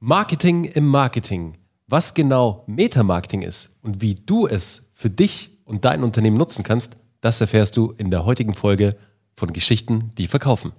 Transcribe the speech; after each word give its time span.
Marketing 0.00 0.64
im 0.64 0.86
Marketing. 0.86 1.56
Was 1.86 2.12
genau 2.12 2.64
Metamarketing 2.66 3.40
ist 3.40 3.70
und 3.80 4.02
wie 4.02 4.14
du 4.14 4.46
es 4.46 4.90
für 4.92 5.08
dich 5.08 5.58
und 5.64 5.86
dein 5.86 6.04
Unternehmen 6.04 6.36
nutzen 6.36 6.62
kannst, 6.62 6.96
das 7.22 7.40
erfährst 7.40 7.78
du 7.78 7.94
in 7.96 8.10
der 8.10 8.26
heutigen 8.26 8.52
Folge 8.52 8.94
von 9.34 9.54
Geschichten, 9.54 10.12
die 10.18 10.26
verkaufen. 10.26 10.72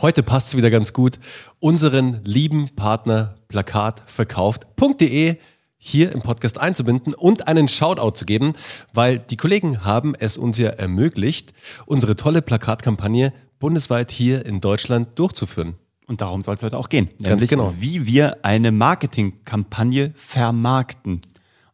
Heute 0.00 0.22
passt 0.22 0.48
es 0.48 0.56
wieder 0.56 0.70
ganz 0.70 0.94
gut, 0.94 1.18
unseren 1.60 2.24
lieben 2.24 2.74
Partner 2.74 3.34
plakatverkauft.de 3.48 5.36
hier 5.76 6.12
im 6.12 6.22
Podcast 6.22 6.58
einzubinden 6.58 7.12
und 7.12 7.46
einen 7.46 7.68
Shoutout 7.68 8.12
zu 8.12 8.24
geben, 8.24 8.54
weil 8.94 9.18
die 9.18 9.36
Kollegen 9.36 9.84
haben 9.84 10.14
es 10.18 10.38
uns 10.38 10.56
ja 10.56 10.70
ermöglicht, 10.70 11.52
unsere 11.84 12.16
tolle 12.16 12.40
Plakatkampagne 12.40 13.34
bundesweit 13.64 14.10
hier 14.10 14.44
in 14.44 14.60
Deutschland 14.60 15.18
durchzuführen. 15.18 15.76
Und 16.06 16.20
darum 16.20 16.42
soll 16.42 16.54
es 16.54 16.62
heute 16.62 16.76
auch 16.76 16.90
gehen. 16.90 17.08
Ganz 17.22 17.48
genau. 17.48 17.72
Wie 17.78 18.04
wir 18.04 18.44
eine 18.44 18.72
Marketingkampagne 18.72 20.12
vermarkten. 20.16 21.22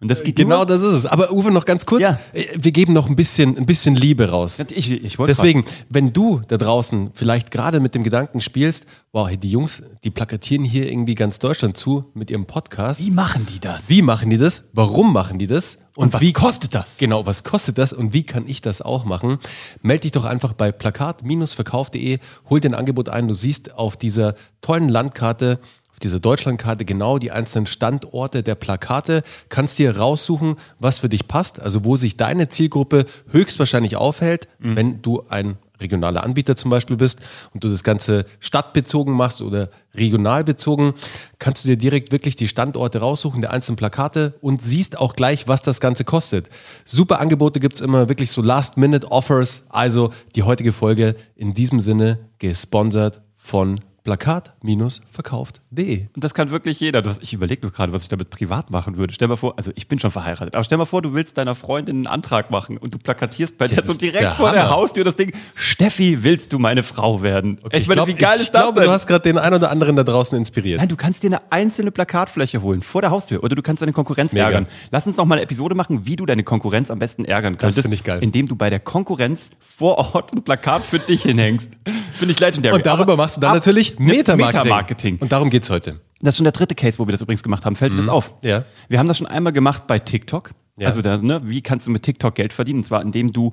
Und 0.00 0.10
das 0.10 0.22
geht 0.24 0.36
Genau 0.36 0.64
das 0.64 0.80
ist 0.82 0.92
es. 0.92 1.06
Aber 1.06 1.30
Uwe, 1.30 1.50
noch 1.50 1.66
ganz 1.66 1.84
kurz. 1.84 2.00
Ja. 2.02 2.18
äh, 2.32 2.46
Wir 2.56 2.72
geben 2.72 2.94
noch 2.94 3.08
ein 3.08 3.16
bisschen, 3.16 3.58
ein 3.58 3.66
bisschen 3.66 3.94
Liebe 3.94 4.30
raus. 4.30 4.58
Ich, 4.70 4.90
ich 4.90 5.16
Deswegen, 5.18 5.64
wenn 5.90 6.14
du 6.14 6.40
da 6.48 6.56
draußen 6.56 7.10
vielleicht 7.12 7.50
gerade 7.50 7.80
mit 7.80 7.94
dem 7.94 8.02
Gedanken 8.02 8.40
spielst, 8.40 8.86
wow, 9.12 9.28
hey, 9.28 9.36
die 9.36 9.50
Jungs, 9.50 9.82
die 10.02 10.10
plakatieren 10.10 10.64
hier 10.64 10.90
irgendwie 10.90 11.14
ganz 11.14 11.38
Deutschland 11.38 11.76
zu 11.76 12.06
mit 12.14 12.30
ihrem 12.30 12.46
Podcast. 12.46 12.98
Wie 13.04 13.10
machen 13.10 13.44
die 13.44 13.60
das? 13.60 13.90
Wie 13.90 14.00
machen 14.00 14.30
die 14.30 14.38
das? 14.38 14.70
Warum 14.72 15.12
machen 15.12 15.38
die 15.38 15.46
das? 15.46 15.78
Und 15.96 16.14
was 16.14 16.22
wie 16.22 16.32
kostet 16.32 16.74
das? 16.74 16.96
Genau, 16.96 17.26
was 17.26 17.44
kostet 17.44 17.76
das 17.76 17.92
und 17.92 18.14
wie 18.14 18.22
kann 18.22 18.44
ich 18.46 18.62
das 18.62 18.80
auch 18.80 19.04
machen? 19.04 19.38
Meld 19.82 20.04
dich 20.04 20.12
doch 20.12 20.24
einfach 20.24 20.54
bei 20.54 20.72
plakat-verkauf.de, 20.72 22.20
hol 22.48 22.60
dir 22.60 22.70
ein 22.70 22.74
Angebot 22.74 23.10
ein. 23.10 23.28
Du 23.28 23.34
siehst 23.34 23.74
auf 23.74 23.98
dieser 23.98 24.34
tollen 24.62 24.88
Landkarte, 24.88 25.58
auf 26.00 26.02
dieser 26.02 26.18
Deutschlandkarte 26.18 26.86
genau 26.86 27.18
die 27.18 27.30
einzelnen 27.30 27.66
Standorte 27.66 28.42
der 28.42 28.54
Plakate, 28.54 29.22
kannst 29.50 29.78
dir 29.78 29.98
raussuchen, 29.98 30.56
was 30.78 30.98
für 30.98 31.10
dich 31.10 31.28
passt, 31.28 31.60
also 31.60 31.84
wo 31.84 31.94
sich 31.94 32.16
deine 32.16 32.48
Zielgruppe 32.48 33.04
höchstwahrscheinlich 33.28 33.96
aufhält, 33.96 34.48
Mhm. 34.60 34.76
wenn 34.76 35.02
du 35.02 35.24
ein 35.28 35.58
regionaler 35.78 36.24
Anbieter 36.24 36.56
zum 36.56 36.70
Beispiel 36.70 36.96
bist 36.96 37.18
und 37.52 37.64
du 37.64 37.68
das 37.68 37.84
Ganze 37.84 38.24
stadtbezogen 38.38 39.12
machst 39.14 39.42
oder 39.42 39.68
regional 39.94 40.42
bezogen, 40.42 40.94
kannst 41.38 41.64
du 41.64 41.68
dir 41.68 41.76
direkt 41.76 42.12
wirklich 42.12 42.34
die 42.34 42.48
Standorte 42.48 43.00
raussuchen, 43.00 43.42
der 43.42 43.50
einzelnen 43.50 43.76
Plakate 43.76 44.32
und 44.40 44.62
siehst 44.62 44.96
auch 44.98 45.14
gleich, 45.14 45.48
was 45.48 45.60
das 45.60 45.80
Ganze 45.80 46.04
kostet. 46.04 46.48
Super 46.86 47.20
Angebote 47.20 47.60
gibt's 47.60 47.80
immer, 47.82 48.08
wirklich 48.08 48.30
so 48.30 48.40
Last-Minute-Offers. 48.40 49.64
Also 49.68 50.12
die 50.34 50.44
heutige 50.44 50.72
Folge 50.72 51.14
in 51.36 51.52
diesem 51.52 51.80
Sinne 51.80 52.18
gesponsert 52.38 53.20
von 53.36 53.80
plakat-verkauft.de. 54.04 56.06
Und 56.14 56.24
das 56.24 56.34
kann 56.34 56.50
wirklich 56.50 56.80
jeder. 56.80 57.02
Das, 57.02 57.18
ich 57.20 57.32
überlege 57.32 57.62
doch 57.62 57.72
gerade, 57.72 57.92
was 57.92 58.02
ich 58.02 58.08
damit 58.08 58.30
privat 58.30 58.70
machen 58.70 58.96
würde. 58.96 59.12
Stell 59.14 59.28
mal 59.28 59.36
vor, 59.36 59.54
also 59.56 59.70
ich 59.74 59.88
bin 59.88 59.98
schon 59.98 60.10
verheiratet, 60.10 60.54
aber 60.54 60.64
stell 60.64 60.78
mal 60.78 60.84
vor, 60.84 61.02
du 61.02 61.14
willst 61.14 61.38
deiner 61.38 61.54
Freundin 61.54 61.96
einen 61.98 62.06
Antrag 62.06 62.50
machen 62.50 62.76
und 62.76 62.94
du 62.94 62.98
plakatierst 62.98 63.58
bei 63.58 63.68
der 63.68 63.78
das 63.78 63.86
so 63.86 63.92
ist 63.92 64.02
direkt 64.02 64.22
der 64.22 64.30
vor 64.32 64.52
der 64.52 64.68
Hammer. 64.70 64.86
Steffi, 64.88 65.04
das 65.04 65.16
Ding, 65.16 65.32
Steffi, 65.54 66.22
willst 66.22 66.52
du 66.52 66.58
meine 66.58 66.82
Frau 66.82 67.22
werden? 67.22 67.58
ich 67.72 67.88
glaube, 67.88 68.10
ich 68.10 68.16
glaube, 68.52 68.80
du 68.82 68.90
hast 68.90 69.06
gerade 69.06 69.22
den 69.22 69.38
einen 69.38 69.54
oder 69.56 69.70
anderen 69.70 69.96
da 69.96 70.04
draußen 70.04 70.36
inspiriert. 70.36 70.80
Nein, 70.80 70.88
du 70.88 70.96
kannst 70.96 71.22
dir 71.22 71.28
eine 71.28 71.52
einzelne 71.52 71.90
Plakatfläche 71.90 72.62
holen 72.62 72.82
vor 72.82 73.02
der 73.02 73.10
Haustür 73.10 73.42
oder 73.44 73.54
du 73.54 73.62
kannst 73.62 73.82
deine 73.82 73.92
Konkurrenz 73.92 74.28
Das 74.30 74.34
ist 74.34 74.40
ärgern. 74.40 74.66
Lass 74.90 75.06
uns 75.06 75.16
noch 75.16 75.24
mal 75.24 75.34
eine 75.36 75.42
Episode 75.42 75.74
machen, 75.74 76.06
wie 76.06 76.16
du 76.16 76.26
deine 76.26 76.42
Konkurrenz 76.44 76.90
am 76.90 76.98
besten 76.98 77.24
ärgern 77.24 77.56
könntest. 77.58 77.80
finde 77.82 77.94
ich 77.94 78.04
geil. 78.04 78.18
Indem 78.22 78.48
du 78.48 78.56
bei 78.56 78.70
der 78.70 78.80
Konkurrenz 78.80 79.50
vor 79.60 79.98
Ort 80.14 80.32
ein 80.32 80.42
Plakat 80.42 80.82
für 80.84 80.98
dich 80.98 81.22
hinhängst. 81.22 81.70
Finde 82.14 82.32
ich 82.32 82.40
legendary. 82.40 82.74
Und 82.74 82.86
darüber 82.86 83.12
Aber 83.12 83.16
machst 83.16 83.36
du 83.36 83.40
dann 83.40 83.50
ab- 83.50 83.56
natürlich 83.56 83.89
Metamarketing. 83.98 84.62
Metamarketing. 84.62 85.16
Und 85.18 85.32
darum 85.32 85.50
geht's 85.50 85.70
heute. 85.70 86.00
Das 86.20 86.34
ist 86.34 86.36
schon 86.38 86.44
der 86.44 86.52
dritte 86.52 86.74
Case, 86.74 86.98
wo 86.98 87.06
wir 87.06 87.12
das 87.12 87.20
übrigens 87.22 87.42
gemacht 87.42 87.64
haben. 87.64 87.76
Fällt 87.76 87.92
dir 87.92 87.96
das 87.96 88.08
auf? 88.08 88.30
Mhm. 88.42 88.48
Ja. 88.48 88.64
Wir 88.88 88.98
haben 88.98 89.08
das 89.08 89.18
schon 89.18 89.26
einmal 89.26 89.52
gemacht 89.52 89.86
bei 89.86 89.98
TikTok. 89.98 90.50
Ja. 90.78 90.86
Also, 90.86 91.02
da, 91.02 91.16
ne, 91.18 91.40
wie 91.44 91.62
kannst 91.62 91.86
du 91.86 91.90
mit 91.90 92.02
TikTok 92.02 92.34
Geld 92.34 92.52
verdienen? 92.52 92.80
Und 92.80 92.84
zwar, 92.84 93.00
indem 93.02 93.32
du, 93.32 93.52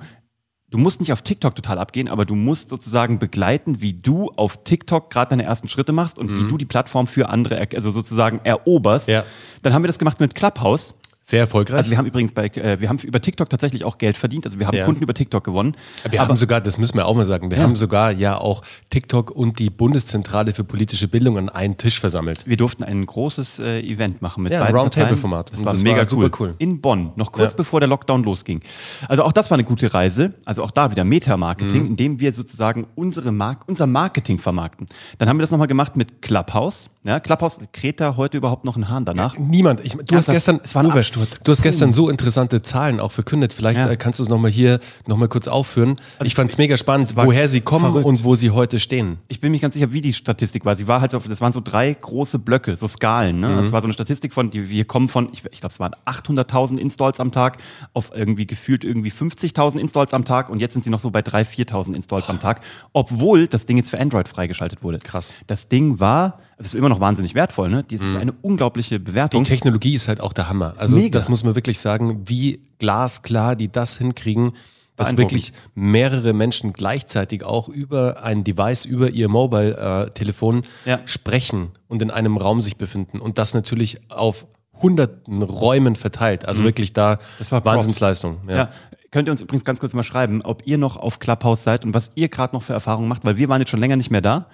du 0.69 0.77
musst 0.77 0.99
nicht 0.99 1.13
auf 1.13 1.21
TikTok 1.21 1.55
total 1.55 1.79
abgehen, 1.79 2.07
aber 2.09 2.25
du 2.25 2.35
musst 2.35 2.69
sozusagen 2.69 3.19
begleiten, 3.19 3.81
wie 3.81 3.93
du 3.93 4.29
auf 4.35 4.63
TikTok 4.63 5.09
gerade 5.09 5.29
deine 5.29 5.43
ersten 5.43 5.67
Schritte 5.69 5.91
machst 5.93 6.17
und 6.19 6.29
wie 6.29 6.47
du 6.49 6.57
die 6.57 6.65
Plattform 6.65 7.07
für 7.07 7.29
andere, 7.29 7.57
er- 7.57 7.67
also 7.75 7.89
sozusagen 7.91 8.41
eroberst. 8.43 9.07
Mhm. 9.07 9.13
Ja. 9.13 9.23
Dann 9.61 9.73
haben 9.73 9.83
wir 9.83 9.87
das 9.87 9.97
gemacht 9.99 10.19
mit 10.19 10.35
Clubhouse. 10.35 10.93
Sehr 11.29 11.41
erfolgreich. 11.41 11.75
Also 11.79 11.91
wir 11.91 11.97
haben 11.97 12.05
übrigens 12.05 12.31
bei, 12.31 12.45
äh, 12.45 12.79
wir 12.79 12.87
haben 12.87 12.99
über 12.99 13.19
TikTok 13.19 13.49
tatsächlich 13.49 13.83
auch 13.83 13.97
Geld 13.97 14.15
verdient. 14.15 14.45
Also 14.45 14.59
wir 14.59 14.67
haben 14.67 14.77
Ja. 14.77 14.85
Kunden 14.85 15.03
über 15.03 15.13
TikTok 15.13 15.43
gewonnen. 15.43 15.75
Wir 16.09 16.21
haben 16.21 16.37
sogar, 16.37 16.61
das 16.61 16.77
müssen 16.77 16.95
wir 16.95 17.05
auch 17.05 17.15
mal 17.17 17.25
sagen, 17.25 17.51
wir 17.51 17.57
Ja. 17.57 17.63
haben 17.65 17.75
sogar 17.75 18.11
ja 18.13 18.37
auch 18.37 18.61
TikTok 18.91 19.31
und 19.31 19.59
die 19.59 19.69
Bundeszentrale 19.69 20.53
für 20.53 20.63
politische 20.63 21.09
Bildung 21.09 21.37
an 21.37 21.49
einen 21.49 21.75
Tisch 21.75 21.99
versammelt. 21.99 22.47
Wir 22.47 22.55
durften 22.55 22.85
ein 22.85 23.05
großes 23.05 23.59
äh, 23.59 23.81
Event 23.81 24.21
machen 24.21 24.41
mit 24.43 24.53
Ja, 24.53 24.61
beiden 24.61 24.77
Roundtable-Format. 24.79 25.51
Das 25.51 25.65
war 25.65 25.73
das 25.73 25.83
mega 25.83 25.97
war 25.97 26.03
cool. 26.03 26.09
super 26.09 26.29
cool. 26.39 26.55
In 26.59 26.79
Bonn, 26.79 27.11
noch 27.17 27.33
kurz 27.33 27.51
Ja. 27.51 27.57
bevor 27.57 27.81
der 27.81 27.89
Lockdown 27.89 28.23
losging. 28.23 28.61
Also 29.09 29.23
auch 29.23 29.33
das 29.33 29.51
war 29.51 29.55
eine 29.57 29.65
gute 29.65 29.93
Reise. 29.93 30.33
Also 30.45 30.63
auch 30.63 30.71
da 30.71 30.91
wieder 30.91 31.03
Meta-Marketing, 31.03 31.81
Mhm. 31.81 31.87
indem 31.87 32.19
wir 32.21 32.31
sozusagen 32.31 32.87
unsere 32.95 33.33
Mark 33.33 33.65
unser 33.67 33.85
Marketing 33.85 34.39
vermarkten. 34.39 34.87
Dann 35.17 35.27
haben 35.27 35.35
wir 35.39 35.41
das 35.43 35.51
nochmal 35.51 35.67
gemacht 35.67 35.97
mit 35.97 36.21
Clubhouse. 36.21 36.89
Ja, 37.03 37.19
Clubhouse, 37.19 37.59
kräht 37.73 37.99
da 37.99 38.15
heute 38.15 38.37
überhaupt 38.37 38.63
noch 38.63 38.77
ein 38.77 38.87
Hahn 38.89 39.03
danach? 39.03 39.37
Niemand. 39.37 39.81
Ich, 39.83 39.91
du 39.93 39.99
hast 40.15 40.29
Ernsthaft? 40.29 40.35
gestern, 40.35 40.59
Es 40.63 40.73
war 40.75 40.83
ein 40.83 40.87
Uwe, 40.91 41.03
Absturz. 41.21 41.43
du 41.43 41.51
hast 41.51 41.61
gestern 41.61 41.93
so 41.93 42.09
interessante 42.09 42.61
Zahlen 42.61 42.99
auch 42.99 43.11
verkündet. 43.11 43.53
Vielleicht 43.53 43.77
Ja. 43.77 43.89
äh, 43.89 43.97
kannst 43.97 44.19
du 44.19 44.23
es 44.23 44.29
nochmal 44.29 44.51
hier 44.51 44.79
nochmal 45.07 45.27
kurz 45.27 45.47
aufführen. 45.47 45.95
ich 46.23 46.35
fand 46.35 46.51
es 46.51 46.57
mega 46.57 46.77
spannend, 46.77 47.15
woher 47.15 47.47
sie 47.47 47.61
kommen 47.61 47.85
verrückt. 47.85 48.05
und 48.05 48.23
wo 48.23 48.35
sie 48.35 48.51
heute 48.51 48.79
stehen. 48.79 49.17
Ich 49.27 49.39
bin 49.39 49.51
mir 49.51 49.59
ganz 49.59 49.73
sicher, 49.73 49.91
wie 49.93 50.01
die 50.01 50.13
Statistik 50.13 50.65
war. 50.65 50.75
Sie 50.75 50.87
war 50.87 51.01
halt 51.01 51.11
so, 51.11 51.19
das 51.19 51.41
waren 51.41 51.53
so 51.53 51.61
drei 51.63 51.93
große 51.93 52.39
Blöcke, 52.39 52.75
so 52.77 52.87
Skalen. 52.87 53.39
Ne? 53.39 53.49
Mhm. 53.49 53.55
Das 53.57 53.71
war 53.71 53.81
so 53.81 53.87
eine 53.87 53.93
Statistik 53.93 54.33
von, 54.33 54.49
die, 54.49 54.69
wir 54.69 54.85
kommen 54.85 55.09
von, 55.09 55.29
ich, 55.33 55.43
ich 55.51 55.59
glaube, 55.59 55.73
es 55.73 55.79
waren 55.79 55.93
800.000 56.05 56.77
Installs 56.77 57.19
am 57.19 57.31
Tag 57.31 57.57
auf 57.93 58.11
irgendwie 58.15 58.45
gefühlt 58.45 58.83
irgendwie 58.83 59.11
50.000 59.11 59.77
Installs 59.79 60.13
am 60.13 60.25
Tag 60.25 60.49
und 60.49 60.59
jetzt 60.59 60.73
sind 60.73 60.83
sie 60.83 60.89
noch 60.89 60.99
so 60.99 61.09
bei 61.11 61.19
3.000, 61.21 61.67
4.000 61.69 61.93
Installs 61.95 62.29
am 62.29 62.39
Tag, 62.39 62.61
obwohl 62.93 63.47
das 63.47 63.65
Ding 63.65 63.77
jetzt 63.77 63.89
für 63.89 63.99
Android 63.99 64.27
freigeschaltet 64.27 64.83
wurde. 64.83 64.99
Krass. 64.99 65.33
Das 65.47 65.67
Ding 65.67 65.99
war, 65.99 66.25
also 66.25 66.43
es 66.57 66.67
ist 66.67 66.75
immer 66.75 66.89
noch 66.89 66.99
wahnsinnig 66.99 67.35
wertvoll, 67.35 67.69
ne? 67.69 67.83
Das 67.89 68.01
ist 68.01 68.15
eine 68.15 68.33
unglaubliche 68.41 68.95
Mhm. 68.95 68.99
Die 69.05 69.11
Bewertung. 69.11 69.43
Technologie 69.43 69.93
ist 69.93 70.07
halt 70.07 70.21
auch 70.21 70.33
der 70.33 70.49
Hammer. 70.49 70.73
Also 70.77 70.97
mega. 70.97 71.17
das 71.17 71.29
muss 71.29 71.43
man 71.43 71.55
wirklich 71.55 71.79
sagen, 71.79 72.23
wie 72.27 72.61
glasklar 72.79 73.55
die 73.55 73.71
das 73.71 73.97
hinkriegen, 73.97 74.53
dass 74.95 75.09
Beeindruckend. 75.09 75.19
wirklich 75.31 75.53
mehrere 75.75 76.33
Menschen 76.33 76.73
gleichzeitig 76.73 77.43
auch 77.43 77.69
über 77.69 78.23
ein 78.23 78.43
Device, 78.43 78.85
über 78.85 79.11
ihr 79.11 79.29
Mobile-Telefon 79.29 80.63
Ja. 80.85 80.99
sprechen 81.05 81.69
und 81.87 82.01
in 82.01 82.09
einem 82.11 82.37
Raum 82.37 82.61
sich 82.61 82.77
befinden. 82.77 83.19
Und 83.19 83.37
das 83.37 83.53
natürlich 83.53 83.99
auf 84.11 84.47
hunderten 84.81 85.41
Räumen 85.43 85.95
verteilt. 85.95 86.47
Also 86.47 86.63
wirklich 86.63 86.93
da 86.93 87.15
Mhm. 87.15 87.19
Das 87.39 87.51
war 87.51 87.61
Props. 87.61 87.75
Wahnsinnsleistung. 87.75 88.37
Ja. 88.47 88.69
Könnt 89.11 89.27
ihr 89.27 89.31
uns 89.31 89.41
übrigens 89.41 89.63
ganz 89.63 89.79
kurz 89.79 89.93
mal 89.93 90.03
schreiben, 90.03 90.41
ob 90.43 90.63
ihr 90.65 90.77
noch 90.77 90.97
auf 90.97 91.19
Clubhouse 91.19 91.63
seid 91.63 91.85
und 91.85 91.93
was 91.93 92.11
ihr 92.15 92.27
gerade 92.27 92.55
noch 92.55 92.61
für 92.63 92.73
Erfahrungen 92.73 93.07
macht, 93.07 93.23
weil 93.25 93.37
wir 93.37 93.47
waren 93.49 93.61
jetzt 93.61 93.69
schon 93.71 93.79
länger 93.79 93.95
nicht 93.95 94.11
mehr 94.11 94.21
da. 94.21 94.47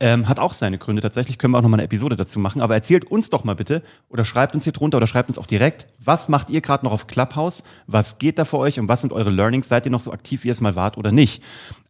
Ähm, 0.00 0.28
hat 0.28 0.38
auch 0.38 0.52
seine 0.52 0.78
Gründe 0.78 1.02
tatsächlich, 1.02 1.38
können 1.38 1.52
wir 1.52 1.58
auch 1.58 1.62
noch 1.62 1.68
mal 1.68 1.76
eine 1.76 1.84
Episode 1.84 2.16
dazu 2.16 2.38
machen. 2.38 2.60
Aber 2.60 2.74
erzählt 2.74 3.04
uns 3.04 3.30
doch 3.30 3.44
mal 3.44 3.54
bitte 3.54 3.82
oder 4.08 4.24
schreibt 4.24 4.54
uns 4.54 4.64
hier 4.64 4.72
drunter 4.72 4.98
oder 4.98 5.06
schreibt 5.06 5.28
uns 5.28 5.38
auch 5.38 5.46
direkt, 5.46 5.86
was 5.98 6.28
macht 6.28 6.50
ihr 6.50 6.60
gerade 6.60 6.84
noch 6.84 6.92
auf 6.92 7.06
Clubhouse? 7.06 7.62
Was 7.86 8.18
geht 8.18 8.38
da 8.38 8.44
für 8.44 8.58
euch 8.58 8.78
und 8.78 8.88
was 8.88 9.00
sind 9.00 9.12
eure 9.12 9.30
Learnings? 9.30 9.68
Seid 9.68 9.86
ihr 9.86 9.92
noch 9.92 10.00
so 10.00 10.12
aktiv, 10.12 10.44
wie 10.44 10.48
ihr 10.48 10.52
es 10.52 10.60
mal 10.60 10.76
wart 10.76 10.98
oder 10.98 11.12
nicht? 11.12 11.42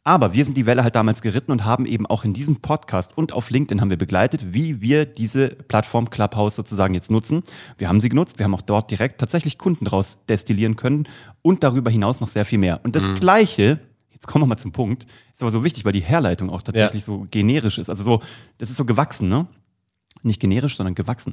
Aber 0.04 0.34
wir 0.34 0.44
sind 0.44 0.56
die 0.56 0.66
Welle 0.66 0.82
halt 0.82 0.96
damals 0.96 1.22
geritten 1.22 1.52
und 1.52 1.64
haben 1.64 1.86
eben 1.86 2.06
auch 2.06 2.24
in 2.24 2.32
diesem 2.34 2.56
Podcast 2.56 3.16
und 3.16 3.32
auf 3.32 3.50
LinkedIn 3.50 3.80
haben 3.80 3.90
wir 3.90 3.96
begleitet, 3.96 4.52
wie 4.52 4.80
wir 4.80 5.06
diese 5.06 5.48
Plattform 5.50 6.10
Clubhouse 6.10 6.56
sozusagen 6.56 6.94
jetzt 6.94 7.10
nutzen. 7.10 7.44
Wir 7.78 7.88
haben 7.88 8.00
sie 8.00 8.08
genutzt, 8.08 8.38
wir 8.40 8.44
haben 8.44 8.54
auch 8.54 8.62
dort 8.62 8.90
direkt 8.90 9.20
tatsächlich 9.20 9.58
Kunden 9.58 9.84
draus 9.84 10.18
destillieren 10.28 10.74
können 10.74 11.06
und 11.40 11.62
darüber 11.62 11.90
hinaus 11.90 12.20
noch 12.20 12.26
sehr 12.26 12.44
viel 12.44 12.58
mehr. 12.58 12.80
Und 12.82 12.96
das 12.96 13.14
Gleiche, 13.14 13.78
jetzt 14.22 14.28
kommen 14.28 14.44
wir 14.44 14.46
mal 14.46 14.56
zum 14.56 14.70
Punkt, 14.70 15.04
ist 15.34 15.42
aber 15.42 15.50
so 15.50 15.64
wichtig, 15.64 15.84
weil 15.84 15.92
die 15.92 16.00
Herleitung 16.00 16.48
auch 16.48 16.62
tatsächlich 16.62 17.04
so 17.04 17.26
generisch 17.32 17.78
ist. 17.78 17.90
Also 17.90 18.04
so, 18.04 18.22
das 18.58 18.70
ist 18.70 18.76
so 18.76 18.84
gewachsen, 18.84 19.28
ne? 19.28 19.48
Nicht 20.22 20.38
generisch, 20.40 20.76
sondern 20.76 20.94
gewachsen. 20.94 21.32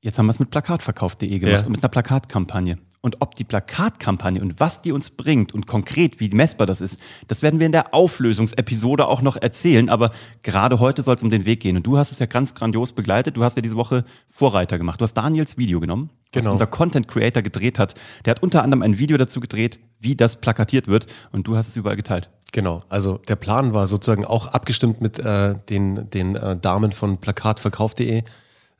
Jetzt 0.00 0.18
haben 0.18 0.26
wir 0.26 0.30
es 0.30 0.38
mit 0.38 0.48
plakatverkauf.de 0.50 1.38
gemacht 1.38 1.60
Ja. 1.60 1.66
und 1.66 1.72
mit 1.72 1.82
einer 1.82 1.90
Plakatkampagne. 1.90 2.78
Und 3.00 3.20
ob 3.20 3.34
die 3.36 3.44
Plakatkampagne 3.44 4.40
und 4.40 4.58
was 4.58 4.80
die 4.80 4.92
uns 4.92 5.10
bringt 5.10 5.52
und 5.54 5.66
konkret, 5.66 6.18
wie 6.20 6.30
messbar 6.30 6.66
das 6.66 6.80
ist, 6.80 6.98
das 7.26 7.42
werden 7.42 7.58
wir 7.60 7.66
in 7.66 7.72
der 7.72 7.92
Auflösungsepisode 7.94 9.06
auch 9.06 9.22
noch 9.22 9.36
erzählen. 9.36 9.88
Aber 9.88 10.12
gerade 10.42 10.78
heute 10.80 11.02
soll 11.02 11.16
es 11.16 11.22
um 11.22 11.30
den 11.30 11.44
Weg 11.44 11.60
gehen. 11.60 11.76
Und 11.76 11.86
du 11.86 11.98
hast 11.98 12.10
es 12.12 12.18
ja 12.20 12.26
ganz 12.26 12.54
grandios 12.54 12.92
begleitet. 12.92 13.36
Du 13.36 13.44
hast 13.44 13.56
ja 13.56 13.62
diese 13.62 13.76
Woche 13.76 14.04
Vorreiter 14.28 14.78
gemacht. 14.78 15.00
Du 15.00 15.04
hast 15.04 15.14
Daniels 15.14 15.58
Video 15.58 15.78
genommen, 15.80 16.10
Genau. 16.32 16.44
das 16.44 16.52
unser 16.52 16.66
Content 16.66 17.06
Creator 17.08 17.42
gedreht 17.42 17.78
hat. 17.78 17.94
Der 18.24 18.32
hat 18.32 18.42
unter 18.42 18.62
anderem 18.62 18.82
ein 18.82 18.98
Video 18.98 19.16
dazu 19.16 19.40
gedreht, 19.40 19.78
wie 20.00 20.16
das 20.16 20.36
plakatiert 20.36 20.88
wird. 20.88 21.06
Und 21.32 21.46
du 21.46 21.56
hast 21.56 21.68
es 21.68 21.76
überall 21.76 21.96
geteilt. 21.96 22.30
Genau, 22.52 22.82
also 22.88 23.18
der 23.28 23.36
Plan 23.36 23.74
war 23.74 23.86
sozusagen 23.86 24.24
auch 24.24 24.46
abgestimmt 24.48 25.00
mit 25.00 25.18
äh, 25.18 25.54
den, 25.68 26.08
den 26.10 26.34
äh, 26.34 26.56
Damen 26.56 26.92
von 26.92 27.18
plakatverkauf.de, 27.18 28.22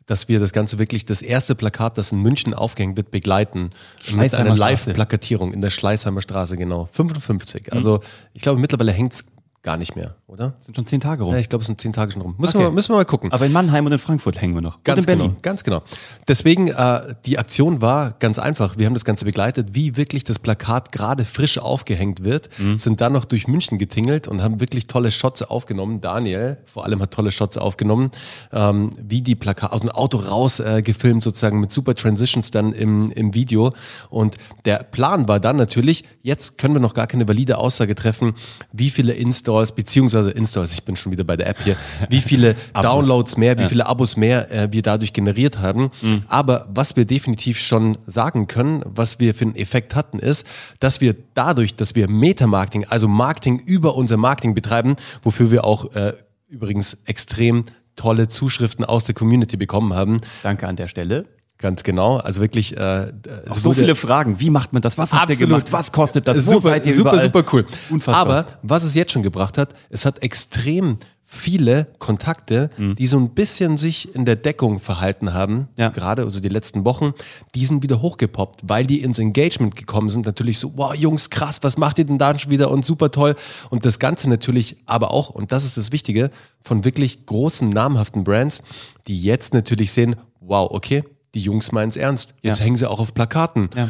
dass 0.07 0.27
wir 0.29 0.41
das 0.41 0.55
Ganze 0.55 0.79
wirklich, 0.79 1.05
das 1.05 1.21
erste 1.21 1.55
Plakat, 1.55 1.99
das 1.99 2.13
in 2.13 2.23
München 2.23 2.55
aufgehängt 2.55 2.97
wird, 2.97 3.11
begleiten. 3.11 3.71
Mit 4.11 4.35
einer. 4.35 4.57
Live-Plakatierung 4.57 5.53
in 5.53 5.61
der 5.61 5.71
Schleißheimer 5.71 6.23
Straße, 6.23 6.57
genau. 6.57 6.89
55. 6.93 7.67
Mhm. 7.67 7.73
Also 7.75 8.01
ich 8.33 8.41
glaube, 8.41 8.59
mittlerweile 8.59 8.93
hängt 8.93 9.13
es 9.13 9.27
gar 9.69 9.77
nicht 9.77 9.97
mehr, 9.97 10.15
oder? 10.27 10.55
Sind 10.63 10.77
schon 10.77 10.87
zehn 10.87 10.99
Tage 10.99 11.25
rum. 11.25 11.35
Ja, 11.35 11.39
ich 11.41 11.51
glaube, 11.51 11.61
es 11.61 11.67
sind 11.67 11.79
zehn 11.79 11.93
Tage 11.93 12.13
schon 12.13 12.23
rum. 12.23 12.35
Müssen, 12.39 12.57
Okay. 12.57 12.67
wir, 12.69 12.73
müssen 12.73 12.89
wir 12.91 12.97
mal 12.97 13.05
gucken. 13.05 13.31
Aber 13.33 13.45
in 13.45 13.53
Mannheim 13.53 13.85
und 13.85 13.93
in 13.93 13.99
Frankfurt 13.99 14.41
hängen 14.41 14.55
wir 14.55 14.63
noch. 14.63 14.83
Ganz 14.83 15.05
genau, 15.07 15.35
ganz 15.43 15.63
genau. 15.63 15.83
Deswegen, 16.27 16.69
äh, 16.69 17.15
die 17.27 17.39
Aktion 17.39 17.83
war 17.83 18.13
ganz 18.19 18.39
einfach. 18.39 18.79
Wir 18.79 18.87
haben 18.87 18.95
das 18.95 19.05
Ganze 19.05 19.27
begleitet, 19.27 19.69
wie 19.75 19.99
wirklich 19.99 20.25
das 20.25 20.39
Plakat 20.39 20.91
gerade 20.91 21.27
frisch 21.27 21.59
aufgehängt 21.59 22.25
wird, 22.25 22.49
Mhm. 22.59 22.79
sind 22.79 23.03
dann 23.03 23.13
noch 23.13 23.27
durch 23.27 23.47
München 23.47 23.77
getingelt 23.79 24.27
und 24.27 24.43
haben 24.43 24.59
wirklich 24.59 24.87
tolle 24.87 25.11
Shots 25.11 25.43
aufgenommen. 25.43 26.01
Daniel 26.01 26.57
vor 26.65 26.87
allem 26.87 27.03
hat 27.03 27.11
tolle 27.11 27.31
Shots 27.31 27.59
aufgenommen, 27.59 28.11
ähm, 28.53 28.91
wie 29.03 29.21
die 29.21 29.35
Plakat 29.35 29.73
aus 29.73 29.83
dem 29.83 29.91
Auto 29.91 30.17
raus 30.17 30.61
äh, 30.61 30.81
gefilmt, 30.81 31.23
sozusagen 31.23 31.61
mit 31.61 31.71
super 31.73 31.95
Transitions 31.95 32.51
dann 32.51 32.73
im, 32.73 33.11
im 33.13 33.35
Video. 33.35 33.75
Und 34.09 34.37
der 34.65 34.79
Plan 34.79 35.29
war 35.29 35.41
dann 35.41 35.57
natürlich, 35.57 36.05
jetzt 36.23 36.57
können 36.57 36.73
wir 36.75 36.81
noch 36.81 36.95
gar 36.95 37.07
keine 37.07 37.29
valide 37.29 37.59
Aussage 37.59 37.95
treffen, 37.95 38.33
wie 38.73 38.89
viele 38.89 39.13
Installs, 39.59 39.73
beziehungsweise 39.73 40.31
Installs, 40.31 40.73
ich 40.73 40.85
bin 40.85 40.97
schon 40.97 41.13
wieder 41.13 41.25
bei 41.25 41.37
der 41.37 41.49
App 41.49 41.59
hier, 41.63 41.77
wie 42.09 42.21
viele 42.21 42.55
Downloads 42.75 43.37
mehr, 43.37 43.59
wie 43.59 43.65
viele 43.65 43.87
Abos 43.87 44.17
mehr 44.17 44.51
äh, 44.51 44.69
wir 44.73 44.83
dadurch 44.83 45.13
generiert 45.13 45.59
haben. 45.59 45.91
Aber 46.29 46.69
was 46.73 46.97
wir 46.97 47.05
definitiv 47.05 47.59
schon 47.59 47.99
sagen 48.07 48.47
können, 48.47 48.83
was 48.85 49.21
wir 49.21 49.35
für 49.35 49.45
einen 49.47 49.57
Effekt 49.57 49.95
hatten, 49.95 50.19
ist, 50.19 50.47
dass 50.81 51.01
wir 51.01 51.15
dadurch, 51.35 51.75
dass 51.75 51.95
wir 51.95 52.09
Meta-Marketing, 52.09 52.87
also 52.89 53.09
Marketing 53.09 53.59
über 53.59 53.97
unser 53.97 54.17
Marketing 54.17 54.55
betreiben, 54.55 54.97
wofür 55.23 55.51
wir 55.51 55.65
auch 55.65 55.95
äh, 55.95 56.13
übrigens 56.49 56.99
extrem 57.07 57.65
tolle 57.97 58.29
Zuschriften 58.29 58.85
aus 58.85 59.05
der 59.05 59.15
Community 59.15 59.57
bekommen 59.57 59.93
haben. 59.93 60.21
Danke 60.43 60.69
an 60.69 60.77
der 60.77 60.89
Stelle. 60.89 61.27
Ganz 61.59 61.83
genau. 61.83 62.19
Also 62.19 62.41
wirklich 62.41 62.77
äh, 62.77 63.13
Auch 63.49 63.59
so 63.59 63.73
viele 63.73 63.95
Fragen. 63.97 64.39
Wie 64.39 64.51
macht 64.51 64.73
man 64.73 64.81
das? 64.81 64.97
Was 64.97 65.13
habt 65.13 65.31
ihr 65.31 65.37
gemacht? 65.37 65.73
Was 65.73 65.91
kostet 65.93 66.29
das? 66.29 66.47
Wo 66.47 66.53
super, 66.53 66.69
seid 66.71 66.87
ihr 66.87 66.95
super, 66.95 67.11
überall? 67.11 67.25
super 67.25 67.45
cool. 67.53 67.67
Unfassbar. 67.91 68.21
Aber 68.21 68.47
was 68.63 68.85
es 68.85 68.95
jetzt 68.95 69.11
schon 69.13 69.23
gebracht 69.25 69.59
hat, 69.59 69.75
es 69.91 70.05
hat 70.07 70.23
extrem 70.23 70.99
viele 71.31 71.89
Kontakte, 71.99 72.71
die 72.79 73.07
so 73.07 73.19
ein 73.19 73.35
bisschen 73.35 73.77
sich 73.77 74.15
in 74.15 74.25
der 74.25 74.37
Deckung 74.37 74.79
verhalten 74.79 75.35
haben, 75.35 75.55
Mhm. 75.57 75.67
Ja. 75.77 75.89
gerade 75.91 76.23
also 76.23 76.41
die 76.41 76.49
letzten 76.49 76.87
Wochen, 76.87 77.13
die 77.55 77.67
sind 77.67 77.83
wieder 77.83 78.01
hochgepoppt, 78.01 78.61
weil 78.67 78.87
die 78.87 79.03
ins 79.03 79.19
Engagement 79.19 79.77
gekommen 79.77 80.09
sind. 80.09 80.25
Natürlich 80.25 80.59
so, 80.59 80.73
wow, 80.77 80.95
Jungs, 80.95 81.29
krass, 81.29 81.59
was 81.63 81.77
macht 81.77 81.99
ihr 81.99 82.07
denn 82.07 82.17
da 82.17 82.39
schon 82.39 82.51
wieder 82.51 82.71
und 82.71 82.87
super 82.87 83.11
toll. 83.11 83.35
Und 83.69 83.85
das 83.85 83.99
Ganze 83.99 84.31
natürlich 84.31 84.79
aber 84.87 85.11
auch, 85.11 85.29
und 85.29 85.53
das 85.53 85.65
ist 85.65 85.77
das 85.77 85.93
Wichtige, 85.93 86.31
von 86.63 86.85
wirklich 86.87 87.27
großen, 87.27 87.69
namhaften 87.69 88.25
Brands, 88.25 88.63
die 89.07 89.21
jetzt 89.21 89.53
natürlich 89.53 89.93
sehen, 89.93 90.17
wow, 90.41 90.71
okay, 90.71 91.05
die 91.39 91.45
Jungs 91.45 91.73
meinen 91.73 91.89
es 91.91 91.97
ernst. 91.97 92.35
Jetzt 92.43 92.59
Ja. 92.59 92.65
hängen 92.65 92.77
sie 92.77 92.89
auch 92.91 93.01
auf 93.01 93.15
Plakaten. 93.15 93.71
Ja. 93.77 93.89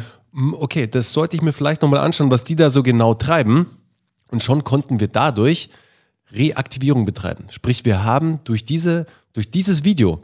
Okay, 0.53 0.85
das 0.87 1.11
sollte 1.11 1.35
ich 1.35 1.41
mir 1.41 1.51
vielleicht 1.53 1.81
nochmal 1.81 1.99
anschauen, 2.01 2.29
was 2.31 2.43
die 2.43 2.55
da 2.55 2.69
so 2.69 2.83
genau 2.83 3.15
treiben. 3.15 3.65
Und 4.31 4.43
schon 4.43 4.63
konnten 4.63 4.99
wir 4.99 5.07
dadurch 5.07 5.69
Reaktivierung 6.31 7.05
betreiben. 7.05 7.45
Sprich, 7.49 7.85
wir 7.85 8.03
haben 8.03 8.39
durch, 8.43 8.63
diese, 8.63 9.07
durch 9.33 9.49
dieses 9.49 9.83
Video 9.83 10.19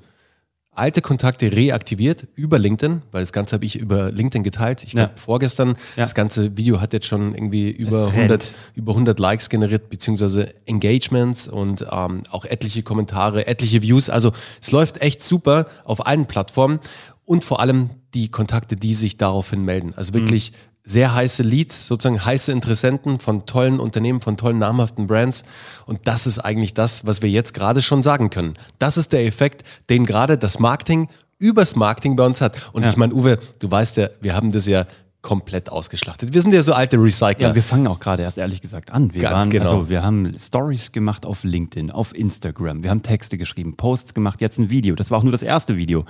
alte 0.77 1.01
Kontakte 1.01 1.53
reaktiviert 1.53 2.27
über 2.35 2.59
LinkedIn, 2.59 3.01
weil 3.13 3.21
das 3.21 3.31
Ganze 3.31 3.55
habe 3.55 3.63
ich 3.65 3.77
über 3.77 4.11
LinkedIn 4.11 4.43
geteilt. 4.43 4.83
Ich 4.83 4.91
glaube, 4.91 5.13
Ja. 5.15 5.21
vorgestern, 5.21 5.69
Ja. 5.69 6.03
das 6.03 6.13
ganze 6.13 6.57
Video 6.57 6.81
hat 6.81 6.91
jetzt 6.91 7.05
schon 7.07 7.33
irgendwie 7.33 7.71
über 7.71 8.07
Es 8.07 8.11
100, 8.11 8.43
rennt. 8.43 8.55
über 8.75 8.93
100 8.93 9.17
Likes 9.17 9.49
generiert, 9.49 9.89
beziehungsweise 9.89 10.53
Engagements 10.65 11.47
und 11.47 11.85
ähm, 11.89 12.23
auch 12.29 12.43
etliche 12.43 12.83
Kommentare, 12.83 13.47
etliche 13.47 13.81
Views. 13.81 14.09
Also 14.09 14.33
es 14.61 14.69
läuft 14.71 15.01
echt 15.01 15.23
super 15.23 15.67
auf 15.85 16.05
allen 16.05 16.25
Plattformen 16.25 16.79
und 17.25 17.43
vor 17.43 17.59
allem 17.59 17.89
die 18.13 18.29
Kontakte, 18.29 18.75
die 18.75 18.93
sich 18.93 19.17
daraufhin 19.17 19.65
melden. 19.65 19.93
Also 19.95 20.13
wirklich 20.13 20.53
sehr 20.83 21.15
heiße 21.15 21.41
Leads, 21.41 21.87
sozusagen 21.87 22.23
heiße 22.23 22.51
Interessenten 22.51 23.19
von 23.19 23.45
tollen 23.47 23.79
Unternehmen, 23.79 24.21
von 24.21 24.37
tollen 24.37 24.59
namhaften 24.59 25.07
Brands. 25.07 25.43
Und 25.87 26.01
das 26.07 26.27
ist 26.27 26.37
eigentlich 26.39 26.75
das, 26.75 27.05
was 27.07 27.23
wir 27.23 27.29
jetzt 27.29 27.55
gerade 27.55 27.81
schon 27.81 28.03
sagen 28.03 28.29
können. 28.29 28.53
Das 28.77 28.95
ist 28.97 29.11
der 29.11 29.25
Effekt, 29.25 29.63
den 29.89 30.05
gerade 30.05 30.37
das 30.37 30.59
Marketing 30.59 31.09
übers 31.39 31.75
Marketing 31.75 32.15
bei 32.15 32.25
uns 32.25 32.39
hat. 32.39 32.55
Und 32.71 32.83
Ja. 32.83 32.89
ich 32.89 32.97
meine, 32.97 33.13
Uwe, 33.13 33.39
du 33.59 33.69
weißt 33.69 33.97
ja, 33.97 34.09
wir 34.21 34.35
haben 34.35 34.51
das 34.51 34.67
ja 34.67 34.85
komplett 35.25 35.71
ausgeschlachtet. 35.71 36.35
Wir 36.35 36.41
sind 36.43 36.53
ja 36.53 36.61
so 36.61 36.73
alte 36.73 36.97
Recycler. 36.97 37.47
Ja, 37.47 37.55
wir 37.55 37.63
fangen 37.63 37.87
auch 37.87 37.99
gerade 37.99 38.21
erst 38.21 38.37
ehrlich 38.37 38.61
gesagt 38.61 38.91
an. 38.91 39.11
Wir 39.11 39.23
Ganz 39.23 39.33
waren, 39.33 39.49
genau. 39.49 39.69
Also 39.71 39.89
wir 39.89 40.03
haben 40.03 40.35
Stories 40.39 40.91
gemacht 40.91 41.25
auf 41.25 41.43
LinkedIn, 41.43 41.89
auf 41.89 42.13
Instagram. 42.13 42.83
Wir 42.83 42.91
haben 42.91 43.01
Texte 43.01 43.39
geschrieben, 43.39 43.75
Posts 43.75 44.13
gemacht, 44.13 44.39
jetzt 44.39 44.59
ein 44.59 44.69
Video. 44.69 44.93
Das 44.93 45.09
war 45.09 45.17
auch 45.17 45.23
nur 45.23 45.31
das 45.31 45.41
erste 45.41 45.77
Video. 45.77 46.05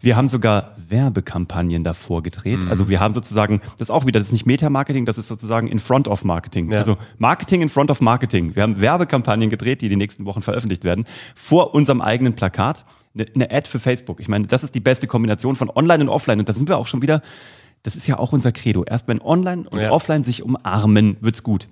Wir 0.00 0.16
haben 0.16 0.28
sogar 0.28 0.72
Werbekampagnen 0.88 1.84
davor 1.84 2.24
gedreht. 2.24 2.58
Mhm. 2.58 2.68
Also 2.68 2.88
wir 2.88 2.98
haben 2.98 3.14
sozusagen, 3.14 3.60
das 3.78 3.82
ist 3.82 3.90
auch 3.90 4.04
wieder, 4.04 4.18
das 4.18 4.26
ist 4.26 4.32
nicht 4.32 4.46
Meta-Marketing, 4.46 5.06
das 5.06 5.16
ist 5.16 5.28
sozusagen 5.28 5.68
in 5.68 5.78
front 5.78 6.08
of 6.08 6.24
Marketing. 6.24 6.72
Ja. 6.72 6.78
Also 6.78 6.96
Marketing 7.18 7.62
in 7.62 7.68
front 7.68 7.92
of 7.92 8.00
Marketing. 8.00 8.56
Wir 8.56 8.64
haben 8.64 8.80
Werbekampagnen 8.80 9.48
gedreht, 9.48 9.80
die 9.80 9.88
die 9.88 9.94
nächsten 9.94 10.24
Wochen 10.24 10.42
veröffentlicht 10.42 10.82
werden, 10.82 11.06
vor 11.36 11.72
unserem 11.72 12.00
eigenen 12.00 12.34
Plakat. 12.34 12.84
Eine 13.14 13.48
Ad 13.48 13.68
für 13.68 13.78
Facebook. 13.78 14.18
Ich 14.18 14.28
meine, 14.28 14.48
das 14.48 14.64
ist 14.64 14.74
die 14.74 14.80
beste 14.80 15.06
Kombination 15.06 15.54
von 15.54 15.70
Online 15.70 16.02
und 16.02 16.08
Offline. 16.08 16.40
Und 16.40 16.48
da 16.48 16.52
sind 16.52 16.68
wir 16.68 16.76
auch 16.76 16.88
schon 16.88 17.00
wieder, 17.00 17.22
das 17.86 17.94
ist 17.96 18.06
ja 18.08 18.18
auch 18.18 18.32
unser 18.32 18.50
Credo. 18.52 18.84
Erst 18.84 19.06
wenn 19.08 19.22
Online 19.22 19.68
und 19.70 19.80
Ja. 19.80 19.92
Offline 19.92 20.24
sich 20.24 20.42
umarmen, 20.42 21.16
wird's 21.20 21.42
gut. 21.42 21.68